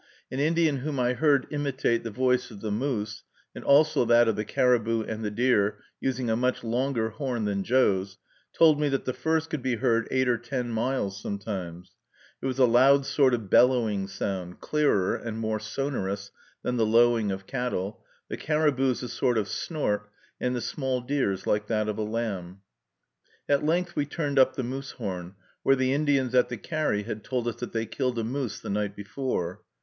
[0.31, 3.21] An Indian whom I heard imitate the voice of the moose,
[3.53, 7.63] and also that of the caribou and the deer, using a much longer horn than
[7.63, 8.17] Joe's,
[8.51, 11.91] told me that the first could be heard eight or ten miles, sometimes;
[12.41, 16.31] it was a loud sort of bellowing sound, clearer and more sonorous
[16.63, 20.09] than the lowing of cattle, the caribou's a sort of snort,
[20.39, 22.61] and the small deer's like that of a lamb.
[23.47, 27.47] At length we turned up the Moosehorn, where the Indians at the carry had told
[27.47, 29.61] us that they killed a moose the night before.